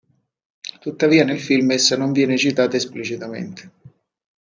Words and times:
Tuttavia 0.79 1.23
nel 1.23 1.39
film 1.39 1.69
essa 1.69 1.95
non 1.95 2.11
viene 2.11 2.35
citata 2.35 2.75
esplicitamente. 2.75 3.71